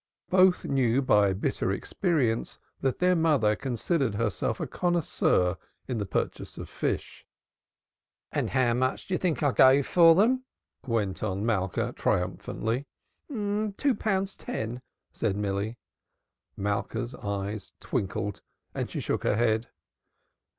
Both 0.31 0.65
knew 0.65 1.03
by 1.03 1.31
bitter 1.33 1.71
experience 1.71 2.57
that 2.79 2.97
their 2.97 3.15
mother 3.15 3.55
considered 3.55 4.15
herself 4.15 4.59
a 4.59 4.65
connoisseur 4.65 5.57
in 5.87 5.99
the 5.99 6.07
purchase 6.07 6.57
of 6.57 6.69
fish. 6.69 7.23
"And 8.31 8.49
how 8.49 8.73
much 8.73 9.05
do 9.05 9.13
you 9.13 9.19
think 9.19 9.43
I 9.43 9.51
gave 9.51 9.85
for 9.85 10.15
them?" 10.15 10.43
went 10.87 11.21
on 11.21 11.45
Malka 11.45 11.93
triumphantly. 11.95 12.87
"Two 13.29 13.95
pounds 13.99 14.35
ten," 14.35 14.81
said 15.13 15.37
Milly. 15.37 15.77
Malka's 16.57 17.13
eyes 17.13 17.73
twinkled 17.79 18.41
and 18.73 18.89
she 18.89 18.99
shook 19.01 19.21
her 19.23 19.35
head. 19.35 19.67